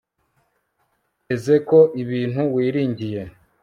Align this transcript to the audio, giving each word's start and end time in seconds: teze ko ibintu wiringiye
teze 1.25 1.55
ko 1.67 1.79
ibintu 2.01 2.41
wiringiye 2.53 3.21